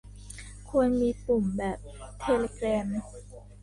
[0.69, 1.77] ควรมีปุ่ม แบบ
[2.19, 2.87] เทเลแกรม